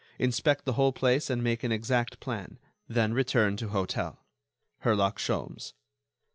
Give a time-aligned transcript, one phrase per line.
[0.17, 2.57] Inspect the whole place and make an exact plan.
[2.87, 5.73] Then return to hotel.—Herlock Sholmes."